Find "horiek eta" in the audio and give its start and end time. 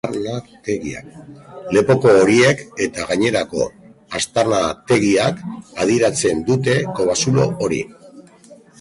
2.21-3.07